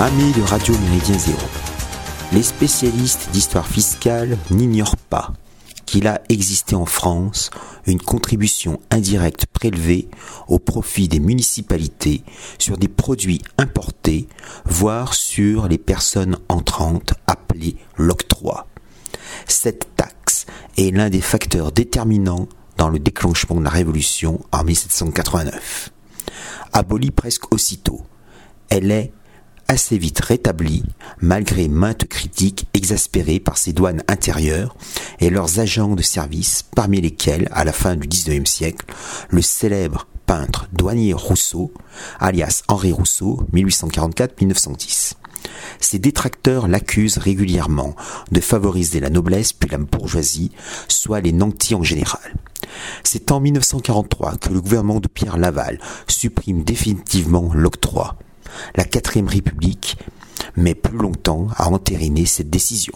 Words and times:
Amis 0.00 0.32
de 0.32 0.40
Radio 0.40 0.74
Méridien 0.78 1.18
Zéro, 1.18 1.46
les 2.32 2.42
spécialistes 2.42 3.28
d'histoire 3.32 3.66
fiscale 3.66 4.38
n'ignorent 4.50 4.96
pas 4.96 5.34
qu'il 5.84 6.06
a 6.06 6.22
existé 6.30 6.74
en 6.74 6.86
France 6.86 7.50
une 7.86 8.00
contribution 8.00 8.80
indirecte 8.90 9.44
prélevée 9.44 10.08
au 10.48 10.58
profit 10.58 11.06
des 11.06 11.20
municipalités 11.20 12.24
sur 12.58 12.78
des 12.78 12.88
produits 12.88 13.42
importés, 13.58 14.26
voire 14.64 15.12
sur 15.12 15.68
les 15.68 15.76
personnes 15.76 16.38
entrantes 16.48 17.12
appelées 17.26 17.76
l'octroi. 17.98 18.68
Cette 19.46 19.94
taxe 19.96 20.46
est 20.78 20.96
l'un 20.96 21.10
des 21.10 21.20
facteurs 21.20 21.72
déterminants 21.72 22.48
dans 22.78 22.88
le 22.88 22.98
déclenchement 22.98 23.56
de 23.56 23.64
la 23.64 23.70
Révolution 23.70 24.40
en 24.50 24.64
1789. 24.64 25.90
Abolie 26.72 27.10
presque 27.10 27.52
aussitôt, 27.52 28.00
elle 28.70 28.92
est 28.92 29.12
assez 29.70 29.98
vite 29.98 30.18
rétablie, 30.18 30.82
malgré 31.20 31.68
maintes 31.68 32.04
critiques 32.08 32.66
exaspérées 32.74 33.38
par 33.38 33.56
ses 33.56 33.72
douanes 33.72 34.02
intérieures 34.08 34.74
et 35.20 35.30
leurs 35.30 35.60
agents 35.60 35.94
de 35.94 36.02
service, 36.02 36.64
parmi 36.74 37.00
lesquels, 37.00 37.48
à 37.52 37.64
la 37.64 37.72
fin 37.72 37.94
du 37.94 38.08
XIXe 38.08 38.50
siècle, 38.50 38.84
le 39.28 39.40
célèbre 39.42 40.08
peintre 40.26 40.66
douanier 40.72 41.12
Rousseau, 41.12 41.72
alias 42.18 42.64
Henri 42.66 42.90
Rousseau, 42.90 43.46
1844-1910. 43.54 45.12
Ses 45.78 46.00
détracteurs 46.00 46.66
l'accusent 46.66 47.18
régulièrement 47.18 47.94
de 48.32 48.40
favoriser 48.40 48.98
la 48.98 49.08
noblesse 49.08 49.52
puis 49.52 49.70
la 49.70 49.78
bourgeoisie, 49.78 50.50
soit 50.88 51.20
les 51.20 51.32
nantis 51.32 51.76
en 51.76 51.84
général. 51.84 52.34
C'est 53.04 53.30
en 53.30 53.38
1943 53.38 54.36
que 54.38 54.48
le 54.48 54.60
gouvernement 54.60 54.98
de 54.98 55.06
Pierre 55.06 55.38
Laval 55.38 55.78
supprime 56.08 56.64
définitivement 56.64 57.52
l'octroi 57.54 58.16
la 58.76 58.84
quatrième 58.84 59.28
République 59.28 59.96
met 60.56 60.74
plus 60.74 60.98
longtemps 60.98 61.48
à 61.56 61.68
entériner 61.68 62.26
cette 62.26 62.50
décision. 62.50 62.94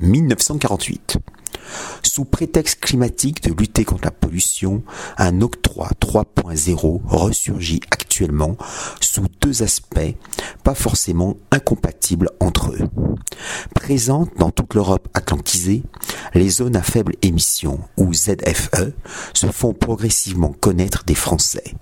1948. 0.00 1.18
Sous 2.02 2.24
prétexte 2.24 2.80
climatique 2.80 3.42
de 3.42 3.52
lutter 3.52 3.84
contre 3.84 4.04
la 4.04 4.10
pollution, 4.10 4.82
un 5.18 5.40
octroi 5.40 5.90
3.0 6.00 7.00
ressurgit 7.06 7.80
actuellement 7.90 8.56
sous 9.00 9.26
deux 9.40 9.62
aspects 9.62 10.16
pas 10.64 10.74
forcément 10.74 11.36
incompatibles 11.50 12.30
entre 12.40 12.72
eux. 12.72 12.88
Présentes 13.74 14.30
dans 14.38 14.50
toute 14.50 14.74
l'Europe 14.74 15.08
atlantisée, 15.14 15.82
les 16.34 16.48
zones 16.48 16.76
à 16.76 16.82
faible 16.82 17.14
émission, 17.22 17.80
ou 17.96 18.12
ZFE, 18.12 18.92
se 19.32 19.46
font 19.46 19.72
progressivement 19.72 20.54
connaître 20.60 21.04
des 21.04 21.14
Français 21.14 21.74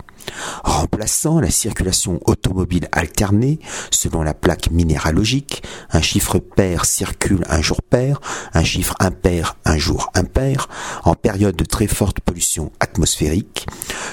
remplaçant 0.63 1.39
la 1.39 1.51
circulation 1.51 2.19
automobile 2.25 2.87
alternée 2.91 3.59
selon 3.91 4.21
la 4.21 4.33
plaque 4.33 4.71
minéralogique, 4.71 5.63
un 5.91 6.01
chiffre 6.01 6.39
pair 6.39 6.85
circule 6.85 7.43
un 7.49 7.61
jour 7.61 7.81
pair, 7.81 8.19
un 8.53 8.63
chiffre 8.63 8.95
impair 8.99 9.57
un 9.65 9.77
jour 9.77 10.09
impair, 10.13 10.67
en 11.03 11.15
période 11.15 11.55
de 11.55 11.63
très 11.63 11.87
forte 11.87 12.19
pollution 12.19 12.71
atmosphérique. 12.79 13.67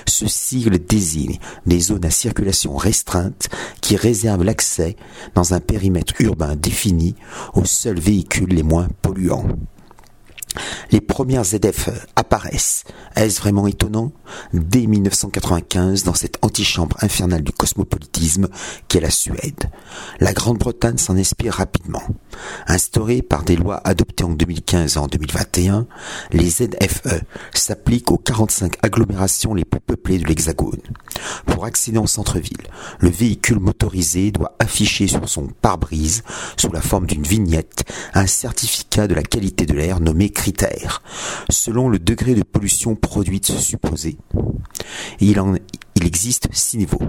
Ce 0.06 0.26
sigle 0.26 0.78
désigne 0.78 1.38
des 1.66 1.80
zones 1.80 2.04
à 2.04 2.10
circulation 2.10 2.76
restreinte 2.76 3.48
qui 3.80 3.96
réservent 3.96 4.44
l'accès 4.44 4.96
dans 5.34 5.54
un 5.54 5.60
périmètre 5.60 6.14
urbain 6.20 6.56
défini 6.56 7.14
aux 7.54 7.64
seuls 7.64 8.00
véhicules 8.00 8.52
les 8.52 8.62
moins 8.62 8.88
polluants. 9.02 9.46
Les 10.90 11.00
premières 11.00 11.44
ZF 11.44 11.90
apparaissent. 12.16 12.84
Est-ce 13.14 13.40
vraiment 13.40 13.66
étonnant? 13.66 14.12
Dès 14.52 14.86
1995, 14.86 16.04
dans 16.04 16.14
cette 16.14 16.38
antichambre 16.42 16.96
infernale 17.02 17.42
du 17.42 17.52
cosmopolitisme 17.52 18.48
qu'est 18.88 19.00
la 19.00 19.10
Suède. 19.10 19.70
La 20.20 20.32
Grande-Bretagne 20.32 20.98
s'en 20.98 21.16
inspire 21.16 21.54
rapidement. 21.54 22.02
Instaurées 22.66 23.22
par 23.22 23.42
des 23.42 23.56
lois 23.56 23.80
adoptées 23.84 24.24
en 24.24 24.30
2015 24.30 24.96
et 24.96 24.98
en 24.98 25.06
2021, 25.06 25.86
les 26.32 26.50
ZFE 26.50 27.22
s'appliquent 27.54 28.10
aux 28.10 28.18
45 28.18 28.74
agglomérations 28.82 29.54
les 29.54 29.64
plus 29.64 29.80
peuplées 29.80 30.18
de 30.18 30.24
l'Hexagone. 30.24 30.80
Pour 31.46 31.64
accéder 31.64 31.98
en 31.98 32.06
centre-ville, 32.06 32.66
le 32.98 33.10
véhicule 33.10 33.60
motorisé 33.60 34.30
doit 34.30 34.56
afficher 34.58 35.06
sur 35.06 35.28
son 35.28 35.46
pare-brise, 35.46 36.22
sous 36.56 36.70
la 36.72 36.80
forme 36.80 37.06
d'une 37.06 37.22
vignette, 37.22 37.84
un 38.14 38.26
certificat 38.26 39.06
de 39.06 39.14
la 39.14 39.22
qualité 39.22 39.66
de 39.66 39.74
l'air 39.74 40.00
nommé 40.00 40.30
selon 41.48 41.88
le 41.88 41.98
degré 41.98 42.34
de 42.34 42.42
pollution 42.42 42.94
produite 42.94 43.46
supposé. 43.46 44.16
Il, 45.20 45.42
existe 46.02 46.48
six 46.52 46.78
niveaux. 46.78 47.02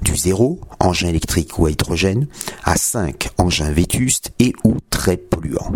Du 0.00 0.16
zéro, 0.16 0.60
engin 0.78 1.08
électrique 1.08 1.58
ou 1.58 1.66
à 1.66 1.70
hydrogène, 1.70 2.28
à 2.62 2.76
5, 2.76 3.30
engins 3.38 3.72
vétustes 3.72 4.32
et 4.38 4.52
ou 4.64 4.76
très 4.90 5.16
polluants. 5.16 5.72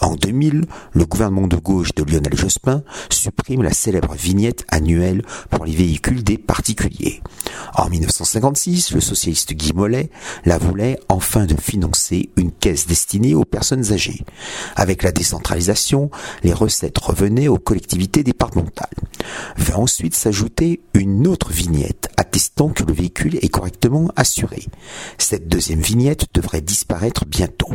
En 0.00 0.16
2000, 0.16 0.66
le 0.92 1.04
gouvernement 1.06 1.46
de 1.46 1.56
gauche 1.56 1.94
de 1.94 2.04
Lionel 2.04 2.36
Jospin 2.36 2.82
supprime 3.10 3.62
la 3.62 3.72
célèbre 3.72 4.14
vignette 4.14 4.64
annuelle 4.68 5.22
pour 5.50 5.64
les 5.64 5.74
véhicules 5.74 6.22
des 6.22 6.38
particuliers. 6.38 7.22
En 7.74 7.88
1956, 7.88 8.92
le 8.92 9.00
socialiste 9.00 9.52
Guy 9.54 9.72
Mollet 9.72 10.10
la 10.44 10.58
voulait 10.58 10.98
enfin 11.08 11.46
de 11.46 11.56
financer 11.56 12.30
une 12.36 12.52
caisse 12.52 12.86
destinée 12.86 13.34
aux 13.34 13.44
personnes 13.44 13.92
âgées. 13.92 14.24
Avec 14.76 15.02
la 15.02 15.12
décentralisation, 15.12 16.10
les 16.42 16.52
recettes 16.52 16.98
revenaient 16.98 17.48
aux 17.48 17.58
collectivités 17.58 18.22
départementales. 18.22 18.88
Va 19.56 19.78
ensuite 19.78 20.14
s'ajouter 20.14 20.80
une 20.94 21.26
autre 21.26 21.50
vignette 21.52 22.08
attestant 22.16 22.68
que 22.68 22.84
le 22.84 22.92
véhicule 22.92 23.36
est 23.42 23.48
correctement 23.48 24.10
assuré. 24.16 24.64
Cette 25.18 25.48
deuxième 25.48 25.80
vignette 25.80 26.26
devrait 26.34 26.60
disparaître 26.60 27.24
bientôt. 27.24 27.72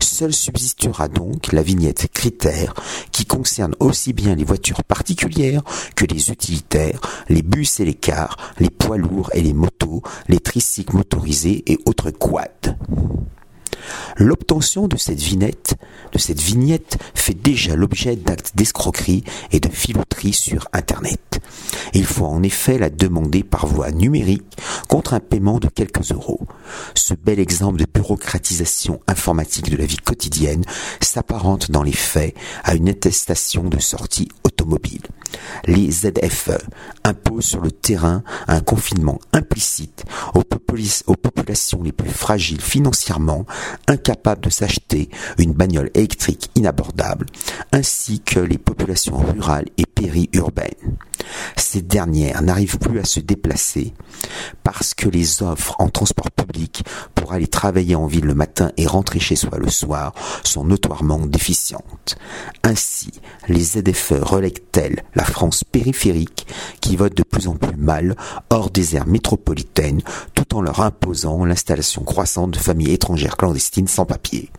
Seule 0.00 0.32
subsistera 0.32 1.05
donc 1.08 1.52
la 1.52 1.62
vignette 1.62 2.08
critère 2.12 2.74
qui 3.12 3.26
concerne 3.26 3.74
aussi 3.80 4.12
bien 4.12 4.34
les 4.34 4.44
voitures 4.44 4.84
particulières 4.84 5.62
que 5.94 6.04
les 6.04 6.30
utilitaires, 6.30 7.00
les 7.28 7.42
bus 7.42 7.80
et 7.80 7.84
les 7.84 7.94
cars, 7.94 8.36
les 8.58 8.70
poids 8.70 8.98
lourds 8.98 9.30
et 9.34 9.42
les 9.42 9.52
motos, 9.52 10.02
les 10.28 10.40
tricycles 10.40 10.96
motorisés 10.96 11.62
et 11.66 11.78
autres 11.86 12.10
quads. 12.10 12.76
L'obtention 14.16 14.88
de 14.88 14.96
cette 14.96 15.20
vignette, 15.20 15.76
de 16.12 16.18
cette 16.18 16.40
vignette 16.40 16.98
fait 17.14 17.34
déjà 17.34 17.76
l'objet 17.76 18.16
d'actes 18.16 18.52
d'escroquerie 18.54 19.24
et 19.52 19.60
de 19.60 19.68
filouterie 19.68 20.32
sur 20.32 20.68
Internet. 20.72 21.40
Il 21.92 22.06
faut 22.06 22.26
en 22.26 22.42
effet 22.42 22.78
la 22.78 22.90
demander 22.90 23.42
par 23.42 23.66
voie 23.66 23.90
numérique 23.90 24.56
contre 24.88 25.14
un 25.14 25.20
paiement 25.20 25.58
de 25.58 25.68
quelques 25.68 26.12
euros. 26.12 26.40
Ce 26.94 27.14
bel 27.14 27.38
exemple 27.38 27.78
de 27.78 27.86
bureaucratisation 27.92 29.00
informatique 29.06 29.70
de 29.70 29.76
la 29.76 29.86
vie 29.86 29.96
quotidienne 29.96 30.64
s'apparente 31.00 31.70
dans 31.70 31.82
les 31.82 31.92
faits 31.92 32.34
à 32.64 32.74
une 32.74 32.88
attestation 32.88 33.64
de 33.64 33.78
sortie 33.78 34.28
automobile. 34.44 35.02
Les 35.66 35.90
ZFE 35.90 36.58
imposent 37.04 37.44
sur 37.44 37.60
le 37.60 37.70
terrain 37.70 38.22
un 38.48 38.60
confinement 38.60 39.18
implicite 39.32 40.04
aux, 40.34 40.42
populations 40.42 41.82
les 41.82 41.92
plus 41.92 42.10
fragiles 42.10 42.60
financièrement, 42.60 43.46
incapables 43.88 44.42
de 44.42 44.50
s'acheter 44.50 45.08
une 45.38 45.52
bagnole 45.52 45.90
électrique 45.94 46.50
inabordable, 46.54 47.26
ainsi 47.72 48.20
que 48.20 48.40
les 48.40 48.58
populations 48.58 49.16
rurales 49.16 49.66
et 49.78 49.86
périurbaines. 49.86 50.96
Ces 51.56 51.82
dernières 51.82 52.42
n'arrivent 52.42 52.78
plus 52.78 52.98
à 53.00 53.04
se 53.04 53.20
déplacer 53.20 53.94
parce 54.62 54.94
que 54.94 55.08
les 55.08 55.42
offres 55.42 55.74
en 55.78 55.88
transport 55.88 56.30
public 56.30 56.84
pour 57.14 57.32
aller 57.32 57.46
travailler 57.46 57.96
en 57.96 58.06
ville 58.06 58.26
le 58.26 58.34
matin 58.34 58.72
et 58.76 58.86
rentrer 58.86 59.18
chez 59.18 59.36
soi 59.36 59.58
le 59.58 59.70
soir 59.70 60.12
sont 60.42 60.64
notoirement 60.64 61.26
déficientes. 61.26 62.16
Ainsi, 62.62 63.10
les 63.48 63.62
ZFE 63.62 64.20
relèguent-elles 64.20 65.02
la 65.16 65.24
France 65.24 65.64
périphérique 65.64 66.46
qui 66.80 66.94
vote 66.94 67.16
de 67.16 67.24
plus 67.24 67.48
en 67.48 67.56
plus 67.56 67.76
mal 67.76 68.14
hors 68.50 68.70
des 68.70 68.94
aires 68.94 69.08
métropolitaines 69.08 70.02
tout 70.34 70.54
en 70.54 70.60
leur 70.60 70.80
imposant 70.80 71.44
l'installation 71.44 72.04
croissante 72.04 72.52
de 72.52 72.58
familles 72.58 72.92
étrangères 72.92 73.36
clandestines 73.36 73.88
sans 73.88 74.04
papier. 74.04 74.50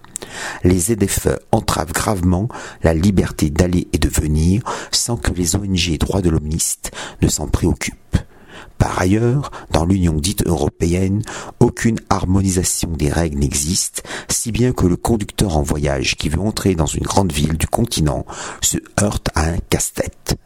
Les 0.63 0.79
ZFE 0.79 1.39
entravent 1.51 1.93
gravement 1.93 2.49
la 2.83 2.93
liberté 2.93 3.49
d'aller 3.49 3.87
et 3.93 3.99
de 3.99 4.09
venir 4.09 4.63
sans 4.91 5.15
que 5.15 5.31
les 5.31 5.55
ONG 5.55 5.97
droits 5.99 6.21
de 6.21 6.29
l'homiste 6.29 6.91
ne 7.21 7.27
s'en 7.27 7.47
préoccupent. 7.47 8.17
Par 8.77 8.99
ailleurs, 8.99 9.51
dans 9.71 9.85
l'Union 9.85 10.13
dite 10.13 10.45
européenne, 10.45 11.23
aucune 11.59 11.99
harmonisation 12.09 12.89
des 12.91 13.09
règles 13.09 13.39
n'existe, 13.39 14.03
si 14.29 14.51
bien 14.51 14.71
que 14.71 14.85
le 14.85 14.95
conducteur 14.95 15.57
en 15.57 15.63
voyage 15.63 16.15
qui 16.15 16.29
veut 16.29 16.39
entrer 16.39 16.75
dans 16.75 16.85
une 16.85 17.03
grande 17.03 17.31
ville 17.31 17.57
du 17.57 17.67
continent 17.67 18.25
se 18.61 18.77
heurte 19.01 19.29
à 19.35 19.45
un 19.45 19.57
casse-tête. 19.69 20.37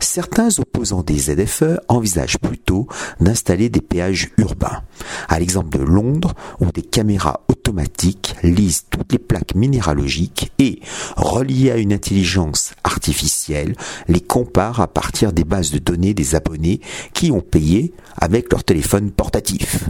Certains 0.00 0.58
opposants 0.58 1.02
des 1.02 1.18
ZFE 1.18 1.78
envisagent 1.88 2.38
plutôt 2.38 2.86
d'installer 3.20 3.68
des 3.68 3.80
péages 3.80 4.30
urbains, 4.38 4.82
à 5.28 5.38
l'exemple 5.38 5.78
de 5.78 5.82
Londres 5.82 6.34
où 6.60 6.66
des 6.66 6.82
caméras 6.82 7.40
automatiques 7.48 8.34
lisent 8.42 8.84
toutes 8.90 9.12
les 9.12 9.18
plaques 9.18 9.54
minéralogiques 9.54 10.52
et, 10.58 10.80
reliées 11.16 11.70
à 11.70 11.76
une 11.76 11.92
intelligence 11.92 12.74
artificielle, 12.84 13.76
les 14.08 14.20
comparent 14.20 14.80
à 14.80 14.88
partir 14.88 15.32
des 15.32 15.44
bases 15.44 15.70
de 15.70 15.78
données 15.78 16.14
des 16.14 16.34
abonnés 16.34 16.80
qui 17.12 17.30
ont 17.30 17.40
payé 17.40 17.92
avec 18.16 18.52
leur 18.52 18.64
téléphone 18.64 19.10
portatif. 19.10 19.88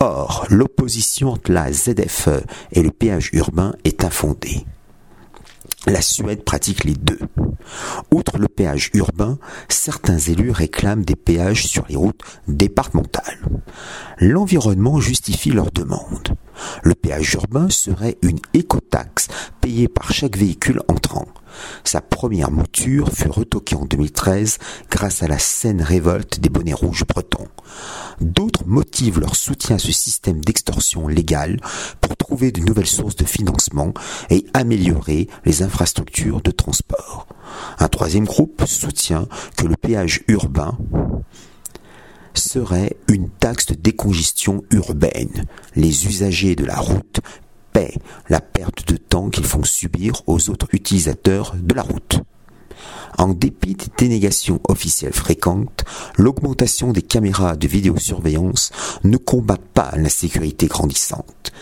Or, 0.00 0.46
l'opposition 0.50 1.30
entre 1.30 1.52
la 1.52 1.72
ZFE 1.72 2.44
et 2.72 2.82
le 2.82 2.90
péage 2.90 3.30
urbain 3.32 3.74
est 3.84 4.04
infondée. 4.04 4.64
La 5.86 6.02
Suède 6.02 6.44
pratique 6.44 6.84
les 6.84 6.94
deux. 6.94 7.18
Outre 8.10 8.38
le 8.38 8.48
péage 8.48 8.90
urbain, 8.92 9.38
certains 9.68 10.18
élus 10.18 10.50
réclament 10.50 11.04
des 11.04 11.16
péages 11.16 11.66
sur 11.66 11.86
les 11.88 11.96
routes 11.96 12.20
départementales. 12.48 13.40
L'environnement 14.18 15.00
justifie 15.00 15.50
leur 15.50 15.70
demande. 15.70 16.36
Le 16.82 16.94
péage 16.94 17.32
urbain 17.34 17.70
serait 17.70 18.18
une 18.20 18.40
écotaxe 18.52 19.28
payée 19.62 19.88
par 19.88 20.12
chaque 20.12 20.36
véhicule 20.36 20.82
entrant. 20.88 21.26
Sa 21.84 22.00
première 22.00 22.50
mouture 22.50 23.10
fut 23.12 23.28
retoquée 23.28 23.76
en 23.76 23.84
2013 23.84 24.58
grâce 24.90 25.22
à 25.22 25.28
la 25.28 25.38
saine 25.38 25.82
révolte 25.82 26.40
des 26.40 26.48
bonnets 26.48 26.74
rouges 26.74 27.04
bretons. 27.06 27.48
D'autres 28.20 28.66
motivent 28.66 29.20
leur 29.20 29.36
soutien 29.36 29.76
à 29.76 29.78
ce 29.78 29.92
système 29.92 30.40
d'extorsion 30.44 31.08
légale 31.08 31.58
pour 32.00 32.16
trouver 32.16 32.52
de 32.52 32.60
nouvelles 32.60 32.86
sources 32.86 33.16
de 33.16 33.24
financement 33.24 33.94
et 34.28 34.46
améliorer 34.54 35.28
les 35.44 35.62
infrastructures 35.62 36.42
de 36.42 36.50
transport. 36.50 37.26
Un 37.78 37.88
troisième 37.88 38.26
groupe 38.26 38.64
soutient 38.66 39.26
que 39.56 39.66
le 39.66 39.76
péage 39.76 40.22
urbain 40.28 40.76
serait 42.34 42.96
une 43.08 43.28
taxe 43.28 43.66
de 43.66 43.74
décongestion 43.74 44.62
urbaine. 44.70 45.46
Les 45.76 46.06
usagers 46.06 46.56
de 46.56 46.64
la 46.64 46.76
route 46.76 47.20
la 48.28 48.40
perte 48.40 48.88
de 48.88 48.96
temps 48.96 49.30
qu'ils 49.30 49.44
font 49.44 49.64
subir 49.64 50.22
aux 50.26 50.50
autres 50.50 50.68
utilisateurs 50.72 51.54
de 51.56 51.74
la 51.74 51.82
route. 51.82 52.20
En 53.18 53.28
dépit 53.28 53.74
des 53.74 53.86
dénégations 53.98 54.60
officielles 54.68 55.12
fréquentes, 55.12 55.84
l'augmentation 56.16 56.92
des 56.92 57.02
caméras 57.02 57.56
de 57.56 57.68
vidéosurveillance 57.68 58.70
ne 59.04 59.16
combat 59.16 59.58
pas 59.74 59.92
l'insécurité 59.96 60.66
grandissante 60.66 61.52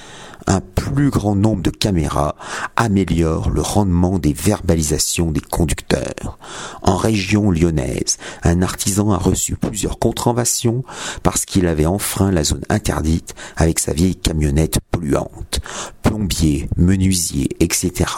un 0.46 0.60
plus 0.60 1.10
grand 1.10 1.34
nombre 1.34 1.62
de 1.62 1.70
caméras 1.70 2.36
améliore 2.76 3.50
le 3.50 3.60
rendement 3.60 4.18
des 4.18 4.32
verbalisations 4.32 5.30
des 5.30 5.40
conducteurs. 5.40 6.38
En 6.82 6.96
région 6.96 7.50
lyonnaise, 7.50 8.18
un 8.42 8.62
artisan 8.62 9.10
a 9.10 9.18
reçu 9.18 9.56
plusieurs 9.56 9.98
contraventions 9.98 10.84
parce 11.22 11.44
qu'il 11.44 11.66
avait 11.66 11.86
enfreint 11.86 12.30
la 12.30 12.44
zone 12.44 12.64
interdite 12.68 13.34
avec 13.56 13.78
sa 13.78 13.92
vieille 13.92 14.16
camionnette 14.16 14.78
polluante. 14.90 15.60
Plombiers, 16.02 16.68
menuisiers, 16.76 17.50
etc. 17.60 18.10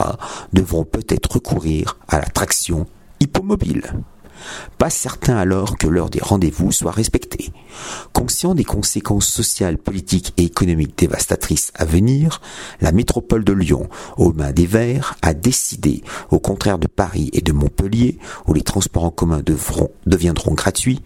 devront 0.53 0.85
peut-être 0.85 1.33
recourir 1.33 1.99
à 2.09 2.19
la 2.19 2.27
traction 2.27 2.87
hippomobile. 3.21 3.83
Pas 4.79 4.91
certain 4.91 5.37
alors 5.37 5.79
que 5.79 5.87
l'heure 5.87 6.11
des 6.11 6.21
rendez-vous 6.21 6.73
soit 6.73 6.91
respectée. 6.91 7.53
Conscient 8.13 8.55
des 8.55 8.65
conséquences 8.65 9.29
sociales, 9.29 9.79
politiques 9.79 10.33
et 10.37 10.45
économiques 10.45 10.99
dévastatrices 10.99 11.73
à 11.75 11.85
venir, 11.85 12.41
la 12.81 12.93
métropole 12.93 13.45
de 13.45 13.53
Lyon, 13.53 13.89
aux 14.17 14.33
mains 14.33 14.53
des 14.53 14.67
Verts, 14.67 15.17
a 15.23 15.35
décidé, 15.35 16.03
au 16.31 16.39
contraire 16.39 16.79
de 16.79 16.87
Paris 16.87 17.31
et 17.33 17.41
de 17.41 17.53
Montpellier, 17.53 18.19
où 18.47 18.55
les 18.55 18.63
transports 18.63 19.05
en 19.05 19.11
commun 19.11 19.43
deviendront 20.07 20.55
gratuits, 20.55 21.03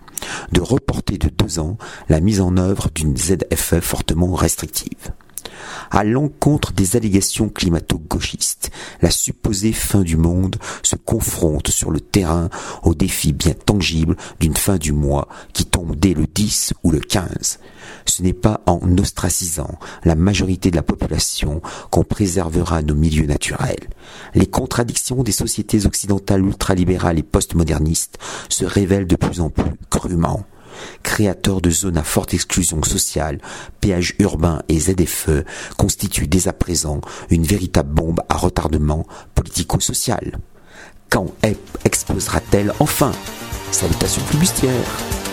de 0.53 0.61
reporter 0.61 1.19
de 1.19 1.29
deux 1.29 1.59
ans 1.59 1.77
la 2.09 2.21
mise 2.21 2.41
en 2.41 2.57
œuvre 2.57 2.89
d'une 2.95 3.17
ZFE 3.17 3.81
fortement 3.81 4.35
restrictive 4.35 5.13
à 5.91 6.05
l'encontre 6.05 6.73
des 6.73 6.97
allégations 6.97 7.49
climato-gauchistes. 7.49 8.71
La 9.03 9.11
supposée 9.11 9.73
fin 9.73 10.03
du 10.03 10.17
monde 10.17 10.57
se 10.83 10.97
confronte 10.97 11.69
sur 11.69 11.91
le 11.91 12.01
terrain 12.01 12.49
au 12.83 12.95
défi 12.95 13.33
bien 13.33 13.55
tangible 13.55 14.17
d'une 14.41 14.57
fin 14.57 14.77
du 14.77 14.93
mois 14.93 15.29
qui 15.53 15.65
tombe 15.65 15.97
dès 15.97 16.15
le 16.15 16.27
10 16.27 16.75
ou 16.83 16.91
le 16.91 17.01
15. 17.01 17.59
Ce 18.07 18.23
n'est 18.23 18.33
pas 18.33 18.61
en 18.67 18.81
ostracisant 18.99 19.79
la 20.05 20.15
majorité 20.15 20.71
de 20.71 20.77
la 20.77 20.83
population 20.83 21.63
qu'on 21.91 22.05
préservera 22.05 22.83
nos 22.83 22.95
milieux 22.95 23.27
naturels. 23.27 23.89
Les 24.35 24.47
contradictions 24.47 25.23
des 25.23 25.33
sociétés 25.33 25.87
occidentales 25.87 26.45
ultralibérales 26.45 27.19
et 27.19 27.23
postmodernistes 27.23 28.19
se 28.49 28.65
révèlent 28.65 29.07
de 29.07 29.17
plus 29.17 29.41
en 29.41 29.51
plus 29.51 29.73
crûment 29.91 30.45
créateurs 31.03 31.61
de 31.61 31.71
zones 31.71 31.99
à 31.99 32.03
forte 32.03 32.35
exclusion 32.35 32.83
sociale, 32.83 33.41
péages 33.81 34.15
urbains 34.19 34.63
et 34.69 34.79
ZFE, 34.79 35.45
constituent 35.77 36.29
dès 36.29 36.49
à 36.49 36.53
présent 36.53 37.01
une 37.31 37.45
véritable 37.45 37.93
bombe 37.93 38.21
à 38.29 38.37
retardement 38.37 39.07
politico-social. 39.35 40.39
Quand 41.11 41.29
explosera-t-elle 41.85 42.73
enfin? 42.81 43.13
Salutations 43.71 44.23
flibustières 44.23 45.24